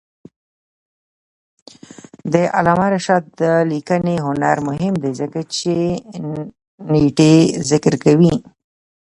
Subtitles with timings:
[2.33, 3.25] د علامه رشاد
[3.71, 5.73] لیکنی هنر مهم دی ځکه چې
[6.91, 7.35] نېټې
[7.69, 8.35] ذکر کوي.